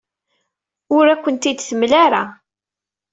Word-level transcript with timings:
Ur 0.95 1.05
akent-t-id-temla 1.13 1.97
ara. 2.05 2.23